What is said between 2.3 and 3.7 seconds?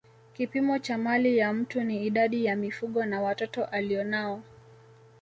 ya mifugo na watoto